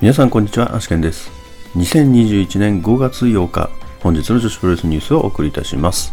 [0.00, 1.30] 皆さんこんにちは、アシケンです。
[1.76, 3.70] 2021年5月8日、
[4.00, 6.12] 本日の女子プロレスニュースをお送りいたします。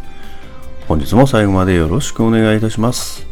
[0.88, 3.31] 本日も最後までよろしくお願いいたします。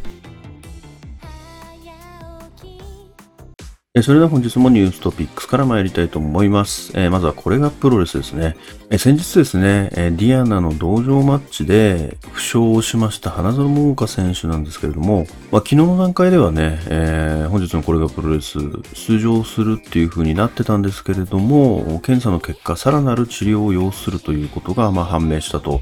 [4.04, 6.92] それでは本日もニューストピックスから参りたいと思います。
[6.96, 8.56] えーまずはこれがプロレスですね。
[8.90, 18.60] え先日ですね、えーディアナの同場マッチで負傷をしました花園桃香選手なんですけれども、まあ、昨日の段階ではね、え本日のこれがプロレス
[18.94, 25.82] 出場するっていう風になってたんですけれども、検査の結果さらなる治療を要するということがまあ判明したと。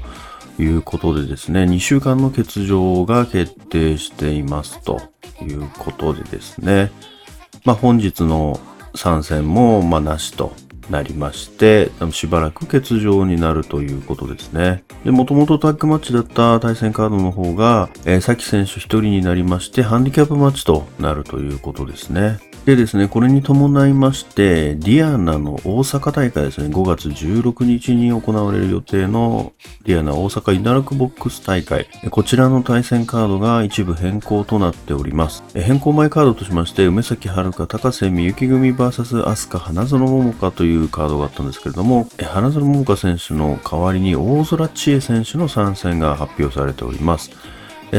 [0.60, 5.00] いうことでですね、2週間の欠場が決定していますと
[5.40, 6.90] いうことでですね、
[7.68, 8.58] まあ、本日の
[8.94, 10.54] 参戦も、まあ、なしと
[10.88, 14.84] なりまして、しばらく欠場になるということですね。
[15.04, 22.38] で、もともとタッグマッチだった対戦カードの方が、えー、さき選手一人になりまして、ハンディキャップマッチとなるということですね。
[22.68, 31.86] でですね、これに伴いまして、ディアナの大阪大会ですね、5月16日に行われる予定のディアナ大阪イナロクボックス大会。
[32.10, 35.42] こちらの対戦カードが一部変更となっております。
[35.54, 47.30] 変更前カードとしまして、梅咲遥高瀬みゆき組 VS 飛鳥花園桃花というカードがあったんですけれども、花園桃花選手の代わりに大空知恵選手の参戦が発表されております。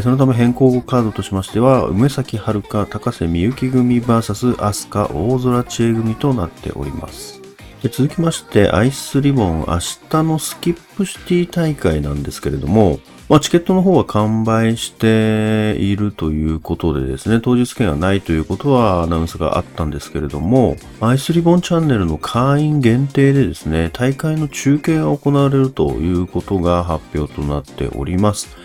[0.03, 7.41] そのため変更後カードとしましては、梅崎遥高瀬美幸組 VS 飛鳥大空知恵組となっております。
[7.81, 28.57] で続きまして、アイスリボン明日のスキップシティ大会なんですけれども、まあ、チケットの方は完売しているということでですね、当日券はないということはアナウンスがあったんですけれども、アイスリボンチャンネルの会員限定でですね、大会の中継が行われるということが発表となっております。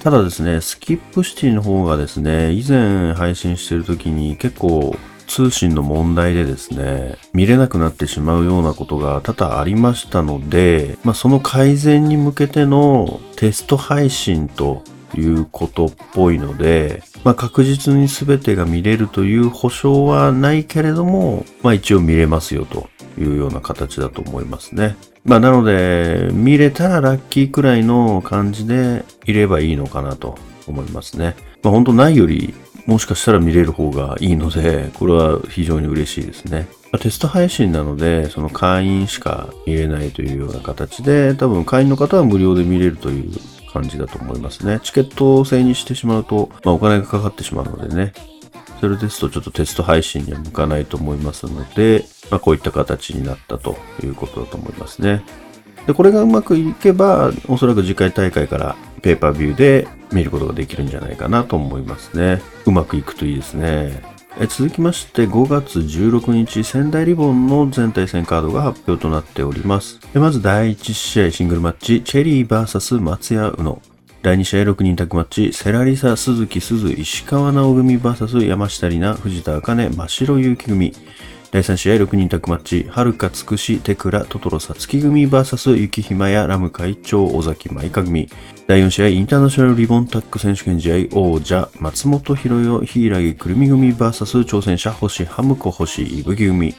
[0.00, 14.82] ただですね、スキップシティの方がですね、以前配信してる時に結構通信の問題でですね、見れなくなってしまうようなことが多々ありましたので、まあ、その改善に向けてのテスト配信と
[15.14, 22.88] いうことっぽいので、まあ、確実に全てが見れるという保証はないけれども、まあ、一応見れますよと
[23.18, 24.96] いうような形だと思いますね。
[25.24, 31.36] まあ、なので、見れたらラッキーくらいの感じでいればいいのかなと思いますね。
[31.62, 32.54] まあ、本当ないより、
[32.86, 36.68] もしかしたら見れる方がいいので、これは非常に嬉しいですね。
[36.92, 43.30] まあテスト配信なので、その会員しか見れないというような形で、多分会員の方は無料で見れるという
[43.70, 44.80] 感じだと思いますね。
[44.82, 48.12] チケット制にしてしまうと、まあ、お金がかかってしまうのでね。
[48.80, 55.22] それですとちょっとテスト配信には向かないと思いますので、まあ、こういった形になったということだと思いますね。
[55.86, 62.40] で、これがうまくいけば、おそらく次回大会からペーパービューで見ることができるんじゃないかなと思いますね。
[62.64, 64.19] うまくいくといいですね。
[64.42, 70.00] え続きまして5月16日仙台リボンの全体戦カードが発表となっております。
[70.14, 73.82] でまず第1試合シングルマッチチェリー VS 松屋宇野。
[74.22, 80.94] 第2試合6人タッグマッチセラリサ鈴木鈴石川直組 VS 山下里奈藤田茜真白結城組。
[81.50, 88.28] 第3試合6人タッグマッチ、はるかつくし、テクラ、トトロさつき組 VS 雪ひまやラム会長、尾崎舞香組。
[88.70, 96.76] 第4試合インターナショナルリボンタッグ選手権試合王者、松本博代、柊くるみ組 VS 挑戦者星ハムコ星いぶき組。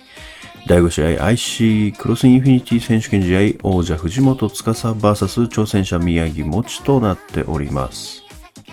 [0.68, 8.24] 第5試合 IC クロスインフィニティ選手権試合王者藤本司 VS 挑戦者宮城もちとなっております。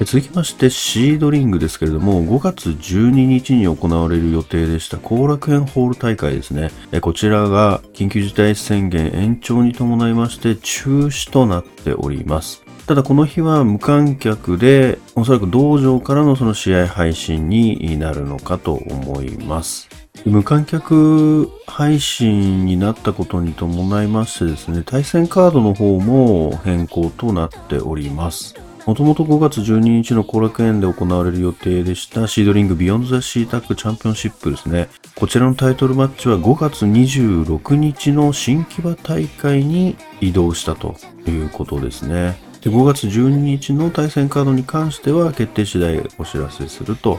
[0.05, 6.71] 続きましてシードリングですけれども5月12日に行われる予定でした後楽園ホール大会ですね
[7.01, 19.91] こちらが緊急事態宣言延長に伴いまして中止となっておりますただこの日は無観客でおそらく道場からのその試合配信になるのかと思います
[20.25, 28.55] 無観客配信になったことに伴いましてですね対戦カードの方も変更となっております
[28.87, 34.89] もともと5月12日の後楽園で行われる予定でしたシードリングビヨンドザシータックチャンピオンシップですね。
[35.15, 40.97] こちらのタイトルマッチは5月26日の新木場大会に移動したと
[41.27, 42.48] いうことですね。
[42.61, 47.19] で5月12日の対戦カードに関しては決定次第お知らせすると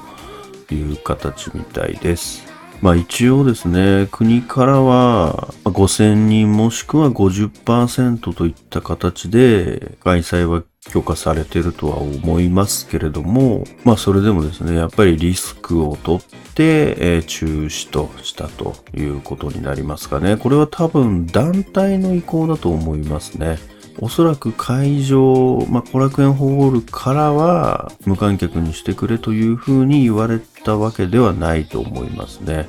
[0.72, 2.50] いう形みたいです。
[2.82, 16.22] まあ一応ですね、国からは5000人もしくは50%といった形で開催は許可されてるとは思いますけれども、まあそれでもですね、やっぱりリスクを取っ
[16.54, 20.38] て、中止としたということになりますかね。
[20.38, 23.58] これは多分団体の意向だと思いますね。
[24.02, 32.68] おそらく会場、まあ、後楽園ホールからは無観客にしてくれというふうに言われたわけではないと思いますね。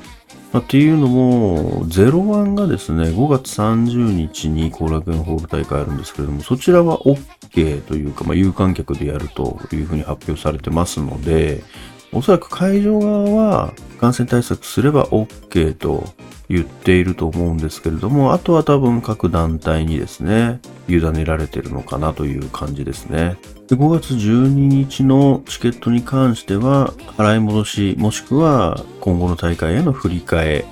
[0.51, 11.63] まあ、っていうのも、01がですね、5月30日に後楽園ホール大会あるんですけれども、そちらは OK というか、まあ、有観客でやるというふうに発表されてますので、
[12.11, 16.09] おそらく会場側は感染対策すれば OK と
[16.49, 23.37] 言っていると思うんですけれども、あとは多分各団体にですね、委ねられてるのかなという感じですね。
[23.67, 30.65] で5月12日のチケットに関しては、払い戻し、もしくは今後の大会への振り替え、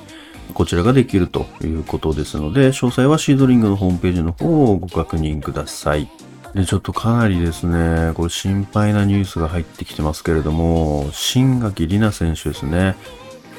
[0.53, 6.09] こちらができるということですので、詳細はシードリングのホームページの方をご確認ください。
[6.53, 12.95] で、ちょっとかなりですね、これ心配なニュースが入ってきてますけれども、新垣里奈選手ですね。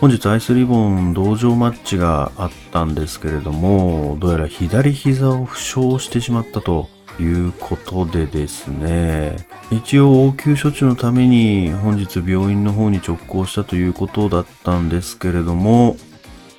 [0.00, 6.88] 本日アイスリボン同場マッチがあったんですけれども、どうやら左膝を負傷してしまったと
[7.20, 9.36] いうことでですね、
[9.70, 15.98] 一応応急処置のために本日病院の方に直行したということだったんですけれども、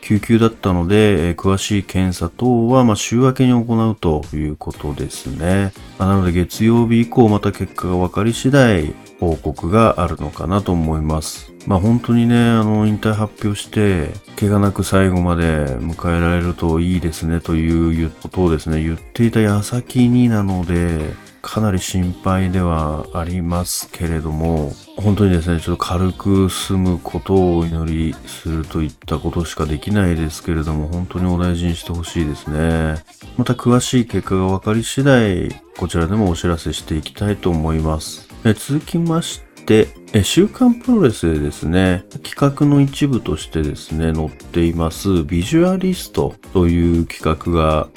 [0.01, 5.73] 救急だったので、えー、詳しい検査等は、まあ、週明けに行うということですね。
[5.97, 11.53] ま、なので月曜日以降また結果が分かり次第報告があるのかなと思います。
[11.67, 14.09] まあ本当にね、あの、引退発表して、
[14.39, 21.13] 怪我なく最後まで迎えられるといいですねということをですね、言っていた矢先になので、
[21.43, 33.03] かなり心配ではありますけれども、本当にですね、ちょっと軽く済むことをお祈りするといったことしかできないですけれども、本当にお大事にしてほしいですね。
[33.37, 38.30] また詳しい結果が分かり次第、こちらでもお知らせしていきたいと思います。
[38.43, 39.87] 続きまして、
[40.23, 47.87] 週刊プロレスでですね、企画の一部としてですね、載っていますビジュアリストという企画が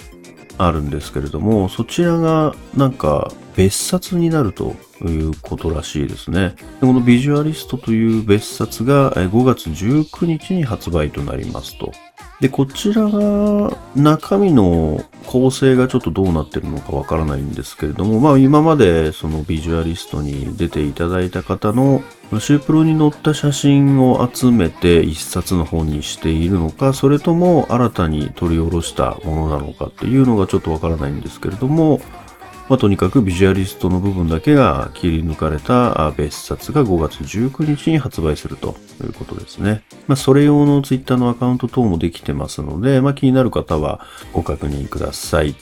[0.59, 6.55] あるんですけれども、そちらがなんか別冊になるということらしいですね。
[6.81, 11.93] このビジュアリストという別冊が5月19日に発売となりますと。
[12.45, 22.03] で、こちらが中身の構成がちょっとどうなってるのかわからないんですけれども、まあ今までそのビジュアリストに出ていただいた方の
[22.33, 32.03] シュープロに載った写真を集めて一冊の本にしているのか、それとも新たに取り下ろしたものなのかっていうのがちょっとわからないんですけれども、
[32.69, 39.83] まあ、とにかくビジュアリストの部分だけが切り抜かれた別冊が5月19日に発売するということですね。
[40.07, 45.55] まあ、それ用の Twitter のアカウント等もできてますので、まあ、気になる方はご確認ください。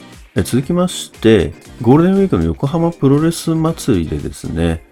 [0.43, 4.83] 続きまして、ゴールデンウィークの横浜プロレス祭りでですね、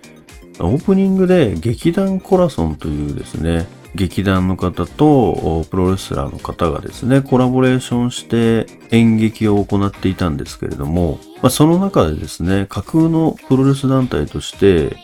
[0.60, 14.96] オープニングで劇団コラソンというですね、劇団の方とプロレスラーの方がですね、コラボレーションして演劇を行っていたんですけれども、まあ、その中でですね、架空のプロレス団体として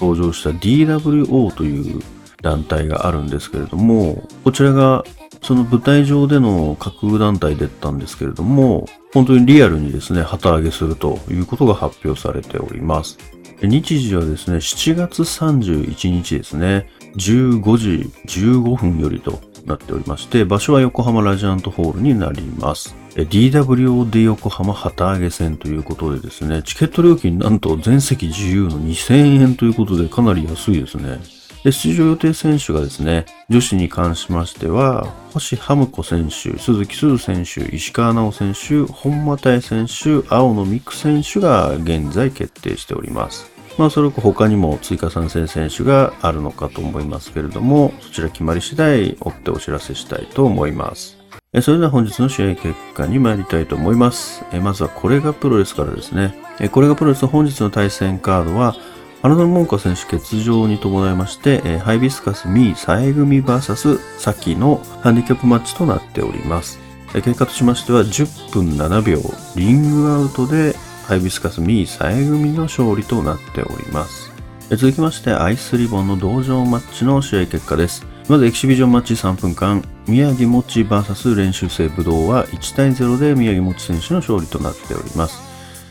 [0.00, 2.02] 登場した DWO という
[2.42, 5.04] 団体があるんですけれども、こちらが
[5.42, 13.18] その舞台上での架空団体だったんですけれども、本当にリアルにですね、旗揚げするということが発表されております。
[13.62, 22.94] 日時はですね、7月31日ですね、15時15分よりとなっておりまして、場所は横浜ラジアントホールになります。
[23.14, 31.20] DWOD 横浜旗揚げ戦ということでですね、チケット料金なんと全席自由の2000円ということでかなり安いですね。
[31.64, 43.53] で出場予定選手がですね、女子に関しましては、星ハム子選手、鈴木鈴選手、石川直選手、本間田選手、青野美久選手が現在決定しております。
[43.76, 51.18] まあ、それこ他にも追加参戦選手があるのかと思いますけれども、そちら決まり次第追ってお知らせしたいと思います。
[51.62, 54.44] それでは本日の試合結果に参りたいと思います。
[54.60, 56.34] まずはこれがプロレスからですね。
[56.70, 58.76] これがプロレス本日の対戦カードは、
[59.22, 66.78] アナドル・モンカ選手欠場に伴いまして、ハイビスカス・ミー・サエグミ VS サキのハンディキャップマッチとなっております。
[67.12, 69.20] 結果としましては10分7秒、
[69.54, 70.74] リングアウトで
[71.06, 74.32] ハイビスカスミーさえ組の勝利となっております。
[74.70, 78.06] 続きまして、アイスリボンの同場マッチの試合結果です。
[78.26, 85.42] まずエキシビジョンマッチ3分間、宮城もち VS 練習生武道は1対0で宮城もち選手の勝利となっております。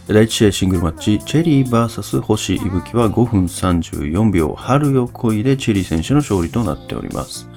[0.07, 7.47] 第1試合シングルマッチ、チェリー VS 星いぶきは5分34秒、春よ恋でチェリー選手の勝利となっております。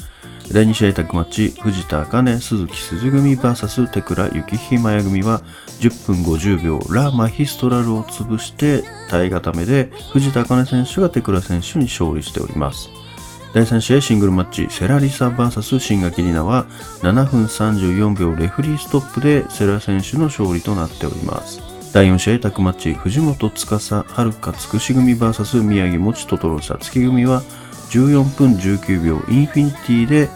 [0.53, 5.43] 第2試合タッグマッチ、藤田茜、鈴木鈴組 VS 手倉幸ひまや組は
[5.81, 12.88] 10分50秒、ラ・マヒストラルを潰して耐え固めで藤田茜選手が手倉選手に勝利しております。
[13.55, 16.67] 第3試合シングルマッチ、セラリサ VS 新垣里奈は
[17.00, 21.61] 7分34秒レフリーストップでセラ選手の勝利となっております。
[21.93, 27.43] 第4試合タッグマッチ、藤本司、遥かつくし組 VS 宮城もちトトロさつき組は
[27.90, 30.28] 14分19秒インフィニティで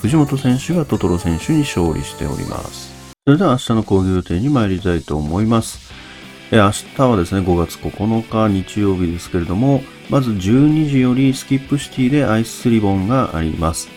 [0.00, 3.14] 藤本選手がトトロ選手に勝利しております。
[3.26, 5.92] それでは明日の講義予定に参りたいと思います。
[6.50, 13.88] 明日はですね、5月9日日曜日ですけれども、まず12時よりスキップシティでアイスリボンがあります。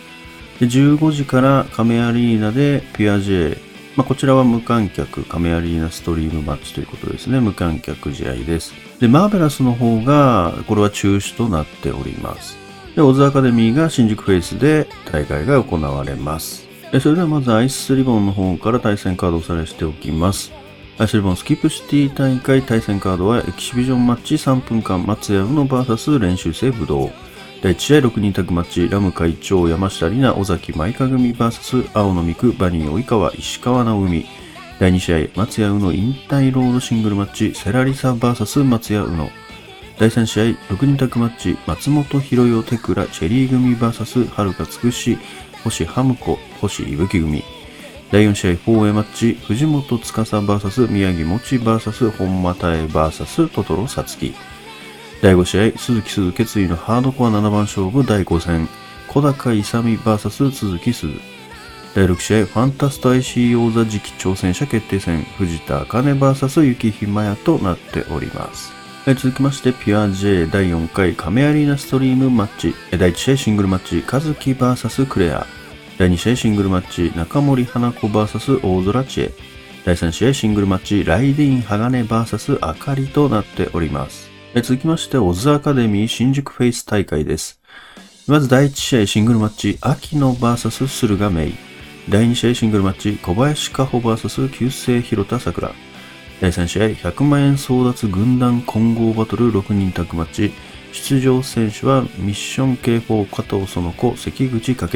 [0.60, 3.58] で15時から亀アリーナでピュア J、
[3.96, 7.40] まあ、こちらは無観客亀アリーナストリームマッチということですね。
[7.40, 8.72] 無観客試合です。
[9.00, 12.63] で、マーベラスの方が、これは中止となっております。
[12.94, 16.64] で、オズアカデミーが新宿フェイスで大会が行われます。
[17.00, 20.52] それではまずアイスリボンの方から対戦カードをおさらいしておきます。
[20.96, 27.10] アイスリボンスキップシティ大会対戦カードはエキシビジョンマッチ3分間松屋宇野 VS 練習生武道。
[27.62, 34.26] 第1試合6人タグマッチラム会長山下里奈尾崎舞香組 VS 青野美久バニー及川石川直海。
[34.78, 39.43] 第2試合松屋宇野引退ロードシングルマッチセラリサ VS 松屋宇野。
[39.96, 45.16] 第3試合6人タッグマッチ松本博代テクラチェリー組 VS 遥かつくし
[45.62, 47.44] 星ハムコ星いぶき組。
[48.10, 54.34] 第4試合 4A マッチ、藤本司 VS 宮城もち VS 本間太 VS トトロさつき。
[55.22, 58.68] 第5試合、鈴木鈴決意のハードコア7番勝負第5戦、
[59.06, 61.12] 小高勇 VS 鈴木鈴。
[61.94, 68.83] 第6試合、ファンタスト IC 王座次期挑戦者決定戦、藤田茜 VS 雪ひまやとなっております。
[69.06, 75.46] 続きまして、ピュア J 第4回亀アリーナストリームマッチ、第1試合シングルマッチ、和樹 VS クレア。
[75.98, 79.32] 第2試合シングルマッチ、中森花子 VS 大空知恵。
[79.84, 84.30] 第3試合シングルマッチ、ライディーン鋼 VS あかりとなっております。
[84.54, 87.60] 続きまして、オズアカデミー新宿フェイス大会です。
[88.26, 91.54] まず第1試合シングルマッチ、秋野 VS 駿河メイ。
[92.08, 95.72] 第2試合シングルマッチ、小林加穂 VS 旧姓広田桜。
[96.40, 100.52] 第3試合、100万円争奪軍団混合バトル6人タッグマッチ。
[100.92, 104.88] 出場選手はミッション K4 加藤園子、関口翔。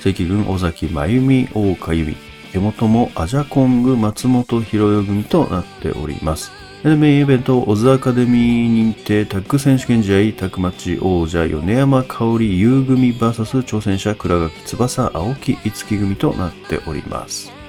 [0.00, 2.16] 関軍尾崎真由美大岡由美
[2.52, 6.50] 手元もアジャコング松本博代組となっております。
[6.82, 17.59] メインイベント、オズアカデミー認定タッグ選手権試合、タッグマッチ王者、米山香織優組 VS 挑戦者、倉垣翼、青木五木組となっております。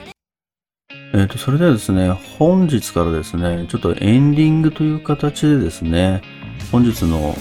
[1.14, 6.22] えっ、ー、と、それではですね、本日からですね、ちょっとエンディングという形でですね、
[6.72, 7.36] 本日の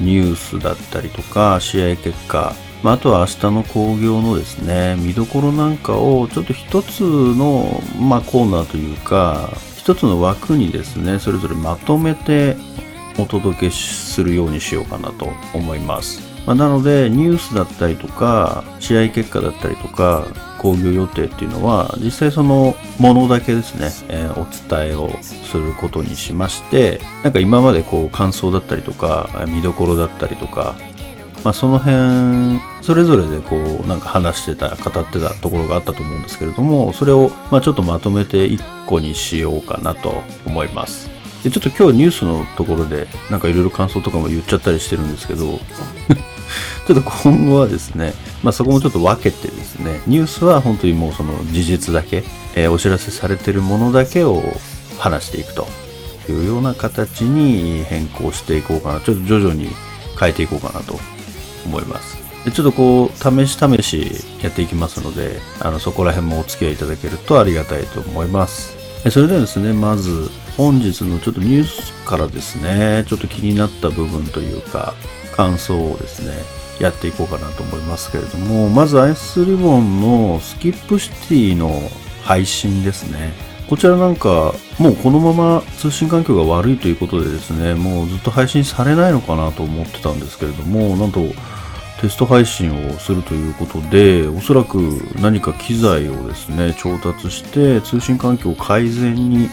[0.00, 12.56] ニュースだったりとか、試合結果、まあ、あとは明日の興行のですね、見どころなんかをちょっと一つの、まあ、コーナーというか、一つの枠にですね、それぞれまとめて
[13.18, 16.20] お届けするようにしようかなと思います。
[16.44, 20.26] まあ、なので、ニュースだったりとか、試合結果だったりとか、
[20.62, 30.76] 興行予定っていうのは、実際そのものだけですね、えー、お伝えをすることにしまして、なんか今までこう感想だったりとか、見どころだったりとか、
[31.44, 41.10] まあ、その辺それぞれでこうなんか話してた語ってたところがあったと思うんですけれどもそれをまあちょっとまとめて1個にしようかなと思います。
[41.42, 45.58] でちょっと今日ニュースのところでなんかいろいろ感想とかも言っちゃったりしてるんですけど
[46.86, 52.24] ちょっと今後はですね、まあ、そこもちょっと分けてですねニュースは本当にもうその事実だけ、
[52.56, 54.42] えー、お知らせされてるものだけを
[54.98, 55.66] 話していくと
[56.28, 59.68] いうような形に変更していこうかなちょっと徐々に
[60.18, 60.98] 変えていこうかなと
[61.64, 62.22] 思います。
[62.44, 68.76] でちょっとこう、試し試しやっていきますので、あの、そこら辺もお付き合いいただけるとありがたいと思います。
[69.10, 74.94] それではですね、まず、本日のちょっとニュースからですね、ちょっと気になった部分というか、
[75.32, 76.32] 感想をですね、
[76.80, 81.70] やっていこうかなと思いますけれども、まずアイスリボンのスキップシティの
[82.22, 83.32] 配信ですね。
[83.68, 91.20] こちらなんか、もうこのまま通信環境が悪いということでですね、もうずっと配信されないのかなと思ってたんですけれども、なんと
[92.00, 94.76] テスト配信をするということで、おそらく
[95.20, 99.48] 何か機材をですね、調達して通信環境改善に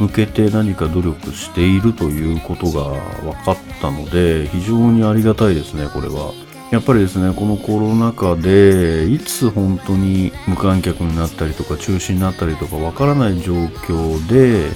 [0.00, 2.84] 向けて何か努力しているということが
[3.22, 6.32] 分かったので、非常にありがたいですね、これは。
[6.70, 14.68] やっぱりですね、このコロナ禍で、いつ本当に無観客になったりとか中止になったりとかわからない状況で、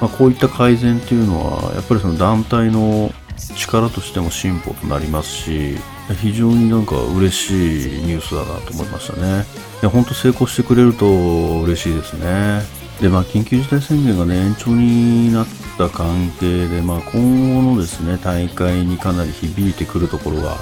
[0.00, 3.12] まあ、こういった改善っていうのは、やっぱりその団体の
[3.56, 5.76] 力としても進歩となりますし、
[6.22, 9.44] 非常になんか嬉しいニュースだなと思いましたね。
[9.82, 12.79] いや、本当成功してくれると嬉しいですね。
[13.00, 15.46] で、まあ、緊急事態宣言がね、延長になっ
[15.78, 20.56] た関係で、まあ、今後のですね、大会にかなり響いてくるところが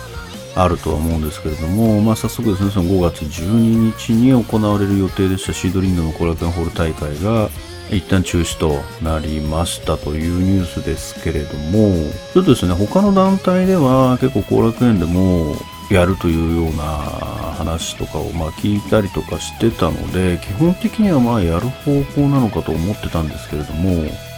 [0.55, 7.51] あるとは思うんですけれども、まあ、早速ですね、その5月12日に行われる予定でしたシードリングの後楽園ホール大会が、
[7.91, 15.57] 一旦中止となりましたというニュースですけれども、ちょっとですね、他の団体では結構後楽園でも
[15.91, 16.83] やるというような
[17.57, 23.91] 話とかをま聞いたりとかしてたので、基本的にはまあやる方向なのかと思ってたんですけれども、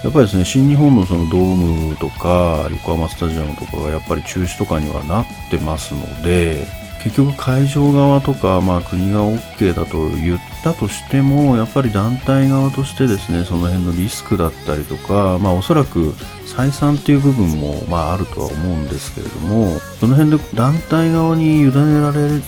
[0.02, 6.66] やっぱりですね、新日本のそのドームとか、横浜スタジアムとかがやっぱり中止とかにはなってますので、
[7.02, 16.10] 結局会場側とか、まあ国が OK だと言ったとしても、やっぱり団体側としてですね、その辺のリスクだったりとか、まあおそらく
[16.46, 22.42] 採算っていう部分も、まああるとは思うんですけれども、その辺で団体側に委ねられる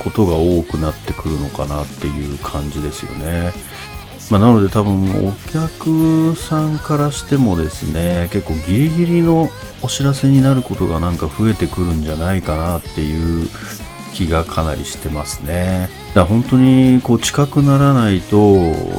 [0.00, 3.52] ことが多くなってくるのかなっていう感じですよね。
[4.30, 9.50] まあ、なので多分お客さんからしてもですね、結構ギリギリの
[9.82, 13.48] お知らせになることがなんか増えてくるんじゃないかなっていう
[14.14, 15.88] 気がかなりしてますね。
[16.08, 18.54] だから本当にこう近くならないと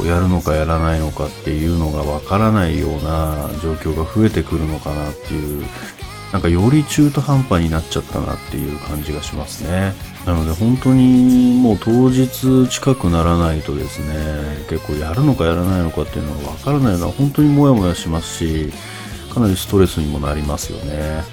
[0.06, 5.66] やるのかやらないのかっていうのがわからないような状況が増えてくるのかなっていう
[6.32, 9.94] なんかより中途半端になっちゃったなっていう感じがしますね。
[10.26, 18.72] なので本当にもう当日近くならないとですね、結構やるのかやらないのかっていうのがわからないのは本当にモヤモヤしますし、
[19.34, 21.24] かなりストレスにもなりますよね。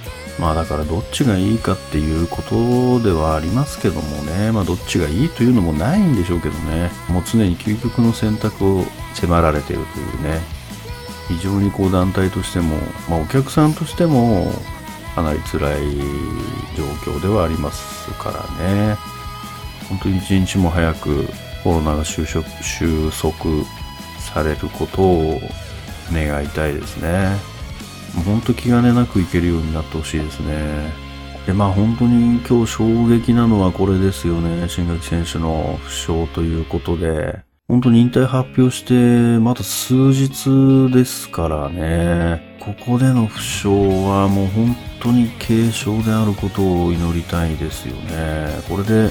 [0.40, 10.40] まあだからどっちがいいかっていうことではありますけどもね、まあどっちがいいというのもないんでしょうけどね、もう常に究極の選択を迫られているというね、
[11.28, 12.76] 非常にこう団体としても、
[13.08, 14.52] まあお客さんとしても、
[15.18, 15.96] かなり辛い
[16.76, 18.96] 状況ではありますからね。
[19.88, 21.26] 本当に一日も早く
[21.64, 23.34] コロナが収束収束
[24.20, 25.40] されることを
[26.12, 27.36] 願いたいですね。
[28.24, 30.92] 本当気兼ねなくいけるようになってほしいですね。
[31.46, 34.68] で、まあ本当に今日衝撃なのはこれですよね。
[34.68, 37.40] 新垣選手の負傷ということで。
[37.66, 38.94] 本当に引退発表して、
[39.40, 42.56] まだ数日ですからね。
[42.60, 48.60] ここでの負傷はもう本当に軽症であることを祈りたいですよね。
[48.68, 49.10] これで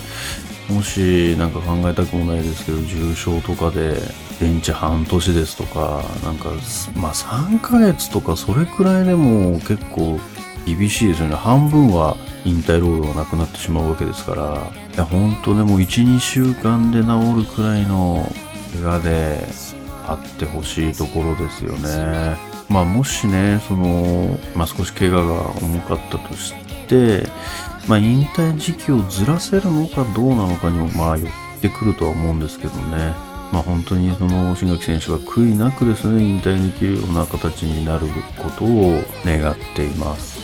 [0.69, 4.01] もしなんか考えたくもないですけど、重症とかで
[4.39, 6.49] 電池半年ですとか、なんか、
[6.95, 10.19] まあ3ヶ月とかそれくらいでも結構
[10.65, 11.35] 厳しいですよね。
[11.35, 18.29] 半分は引退労働がなくなってしまうわけですから、いや本当でも1、2週間で治るくらいの
[18.73, 19.47] 怪我で
[20.05, 22.46] あってほしいところですよね。
[22.69, 26.53] まあもしね、その、まあ少し怪我が重かったとし
[26.87, 27.27] て、
[27.87, 31.29] まあ引退時期をずらせるのかどうなのかにもまあ寄っ
[31.61, 33.13] てくるとは思うんですけどね。
[33.51, 40.37] まあ本当にその新垣選手が悔いなくですね、引退できるような形になることを願っています。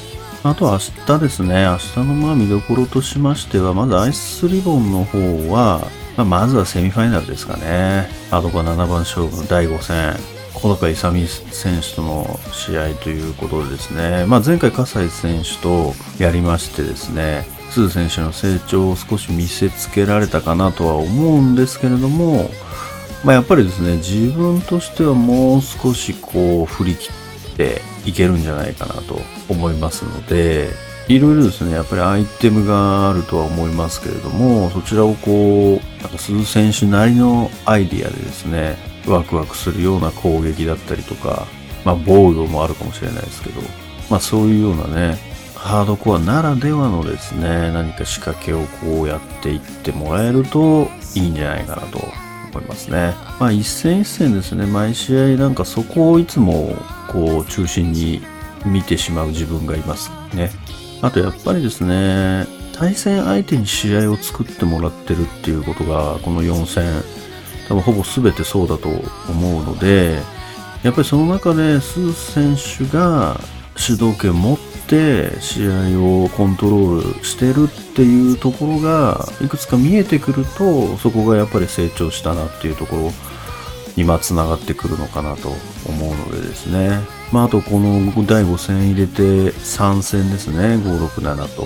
[0.43, 5.17] あと明日ですね、明日のまあ見どころとしましては、まずアイスリボンの方
[5.49, 8.07] は、まあ、まずはセミファイナルですかね。
[8.29, 10.32] あとは7番勝負の第5戦。
[10.63, 15.91] 小高勇選手との試合ということでですね、まあ、前回葛西選手と
[16.23, 22.49] やりましてですね、鈴選手の成長を少し見せつけられたかなとは思うんですけれども、
[23.25, 30.69] まあ、やっぱりですね、自分としてはもう少しこう振り切っていけるんじゃないかなと思いますので、
[31.09, 41.47] いろいろですね、やっぱりアイテムがあるとは思いますけれども、そちらをこう、なんか鈴選手なりのアイディアでですね、ワクワクするような攻撃だったりとか、
[41.85, 43.61] まあ防御もあるかもしれないですけど、
[44.09, 45.17] まあそういうようなね、
[45.55, 51.99] ハードコアならではのですね、何か仕掛けをこうやっていってもらえるといいんじゃないかなと
[52.51, 53.13] 思いますね。
[53.39, 56.75] まあ一戦一戦ですね、毎試合なんかそこをいつも
[57.09, 58.21] こう中心に
[58.65, 60.51] 見てしまう自分がいますね。
[61.01, 67.03] あとやっぱりですね、対戦相手に試合を作ってもらってるっていうことが、この4戦、
[67.67, 70.19] 多分ほぼ全てそうだと思うので、
[70.83, 73.39] やっぱりその中でスー選手が
[73.75, 83.11] 主導権を持って試合をコントロールしてるっていうところがいくつか見えてくるとそこがやっぱり成長したなっていうところ
[83.95, 85.49] にまつながってくるのかなと
[85.87, 86.99] 思うのでですね。
[87.31, 91.63] まあ、あとこの第5戦入れて3戦ですね、567と。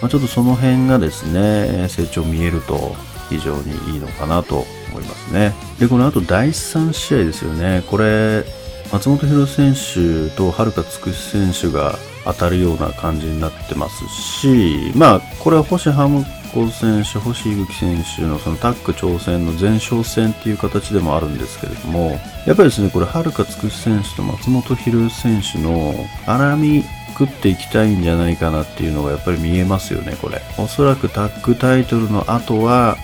[0.00, 2.94] まあ、ちょっとその辺がですね、成長見えると
[3.30, 5.54] 非常にいいのかなと思いますね。
[5.78, 7.82] で、この後第3試合ですよね。
[7.88, 8.44] これ、
[8.92, 25.94] 松本博選手と遥つくし選手が当たるような感じになってますし、まあ、これは星ハムコ選手、星井口選手のそのタッグ挑戦の前哨戦っていう形でもあるんですけれども、やっぱりですね、これ、遥つくし選手と松本博選手の
[26.26, 26.84] 荒み
[27.18, 30.40] 食っていきたいんじゃないかなっていうのがやっぱり見えますよね、これ。
[30.58, 32.96] おそらくタッグタイトルの後は、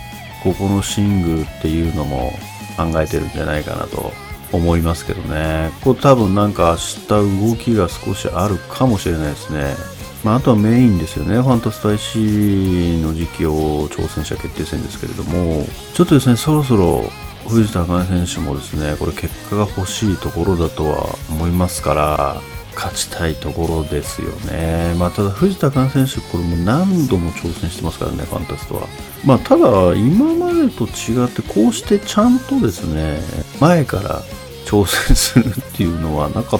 [0.43, 2.33] ここのシングルっていうのも
[2.77, 4.11] 考えてるんじゃないかなと
[4.51, 5.71] 思いますけどね。
[5.83, 6.77] これ多分なんか
[7.09, 9.75] 明日動きが少しあるかもしれないですね。
[10.23, 11.41] まあ、あとはメインですよね。
[11.41, 17.03] ファンタスタ IC の時期を挑戦者決定戦ですけれども、ちょっとですね、そろそろ
[17.47, 22.41] 藤田茜選手もですね、これ結果が欲しいところだとは思いますから、
[22.75, 24.95] 勝ちたいところですよね。
[24.97, 28.87] まあ、ただ藤田茜選手、これも何度も挑戦してますからね、ファンタストは。
[29.25, 33.19] まあ、ただ、今までと違って、こうしてちゃんとですね、
[33.59, 34.21] 前から
[34.65, 36.59] 挑戦するっていうのはなかっ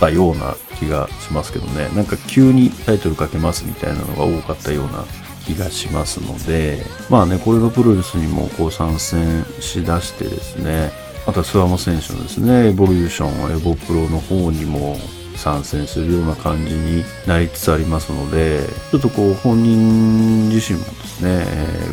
[0.00, 1.88] たような気がしますけどね。
[1.94, 5.04] なんか急にタイトルかけますみたいなのが多かったような
[5.46, 10.90] 気がしますので、まあね、これがプロレスにもこう参戦しだしてですね、
[11.26, 14.98] あとは諏訪間選手のですね、エボリューション、エボプロの方にも
[15.36, 21.46] 参戦するような感じになりつつありますので、ちょっとこう本人自身もですね、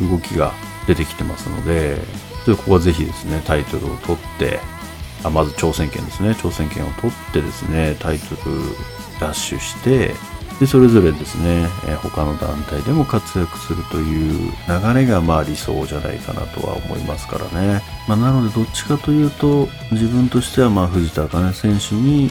[0.09, 0.53] 動きが
[0.87, 1.97] 出てきてますので、
[2.45, 4.59] ここはぜひですね、タイトルを取って、
[5.23, 8.61] あまず挑戦権ですね、挑戦権を取ってですね、タイトル
[9.19, 10.13] ダッシュして、
[10.61, 17.81] で、それぞれですね、え他の団体でも活躍するという流れがまあ理想じゃないかなとは思いますからね。
[18.07, 22.29] まあ、なのでどっちかというと、自分としてはまあ藤田茜選手に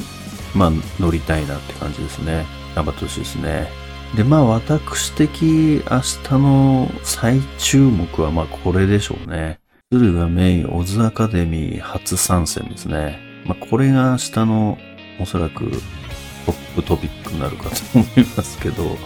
[0.54, 2.44] まあ乗りたいなって感じですね。
[2.74, 3.68] 頑張ってほしいですね。
[4.16, 9.60] で、まあ私的明日の最注目はまあこれでしょうね。
[9.92, 13.18] 鶴がメインオズアカデミー初参戦ですね。
[13.44, 14.78] まあこれが明日の
[15.20, 15.70] おそらく
[16.46, 18.96] トップトピックになるかと思いますけど、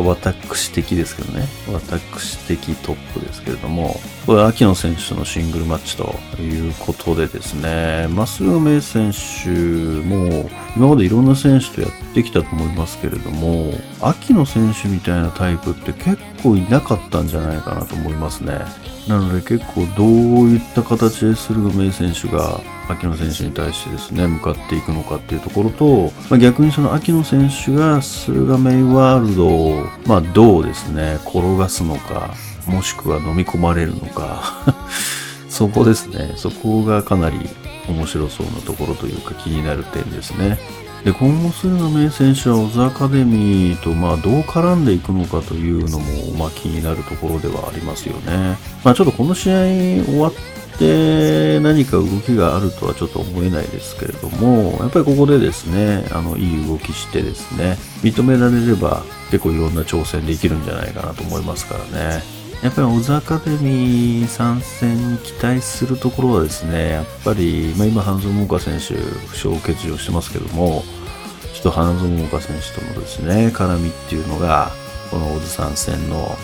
[0.00, 1.46] 私的ですけどね。
[1.72, 18.60] 私的トップですけれども、これ秋野選手とのシングルマッチということでですね、マスルメイ選手も今までいろんな選手とやってきたと思いますけれども、秋野選手みたいなタイプって結構いなかったんじゃないかなと思いますね。
[19.08, 32.34] なので結構どういった形で駿河明選手が秋野選手に対してですね、向かっていくのかっていうところと、まあ、逆にその秋野選手が駿河明ワールドを、まあ、どうですね、転がすのか、
[32.66, 34.74] もしくは飲み込まれるのか
[35.48, 37.38] そこですね、そこがかなり
[37.88, 40.58] 面白そうなところというか気になる点ですね。
[41.04, 48.56] で今後駿河明選手はオズアカデミーとまあどう絡んでいくのかというのもまあ気になるところではありますよね。
[48.82, 49.54] まあちょっとこの試合
[50.04, 50.32] 終わっ
[50.78, 62.33] て何か動きがあるとはちょっと思えないですけれども、やっぱりここでですね、あの、いい動きしてですね、認められれば結構いろんな挑戦できるんじゃないかなと思いますからね。
[62.62, 70.82] やっぱりオズアカデミー参戦に期待するところはですね、やっぱり、まあ、今、花園桃佳選手、負傷を欠場してますけども、
[71.52, 74.70] ちょっと花園桃佳選手とのですね、絡みっていうのが、
[75.10, 76.36] このオズ参戦の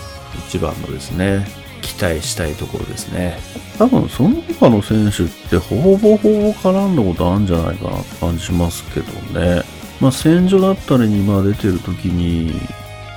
[0.47, 1.45] 一番のですね、
[1.81, 3.37] 期待したいところですね。
[3.77, 9.63] 多分その他の選手ってほぼほぼ絡んだことあるんじゃないかなって感じしますけどね。
[9.99, 12.53] まあ戦場だったりにまあ出てる時に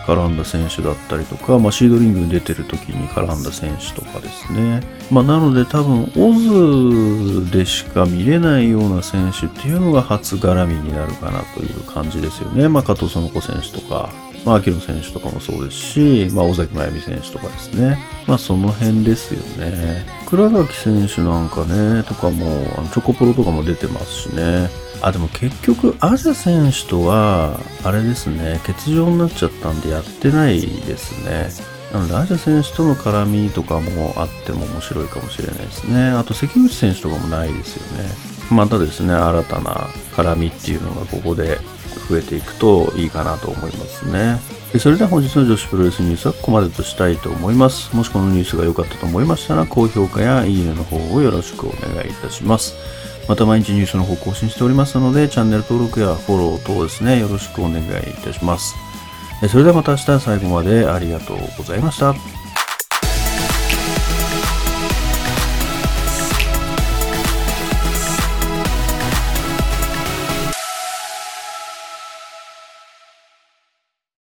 [0.06, 4.80] 絡んだ選手だったりとか、まあ、シードリングに出てる時に絡んだ選手とかですね。
[5.10, 12.68] まあ、なので多分、オズでしか見れないような選手っていうのが初絡みになるかなという感じですよね。
[12.68, 14.10] まあ、加藤園子選手とか、
[14.44, 17.98] まあ、秋野選手とかもそうですし、まあ、尾崎真由美選手とかですね。
[18.26, 20.04] まあ、その辺ですよね。
[20.26, 22.46] 倉垣選手なんかね、とかも、
[22.92, 24.83] チョコプロとかも出てますしね。
[25.04, 31.50] あ、でも結局、アジャ選手とは、あれですね、欠場になっちゃったんでやってないですね。
[31.92, 36.08] なので、アジャ選手との絡みとかもあっても面白いかもしれないですね。
[36.08, 38.08] あと、関口選手とかもないですよね。
[38.50, 39.74] またですね、新たな
[40.16, 41.58] 絡みっていうのがここで
[42.08, 44.40] 増えていくといいかなと思いますね。
[44.78, 47.94] それでは本日の女子プロレスニュースはここまでとしたいと思います。
[47.94, 52.74] もしこのニュースが良かったと思いましたら、高評価やいいねの方をよろしくお願いいたします。
[53.28, 57.88] また毎日ニュースの方更新しておりますので、チャンネル登録やフォロー等ですね、よろしくお願いい
[58.22, 58.74] たします。
[59.48, 62.14] それではまた明日最後までありがとうございました。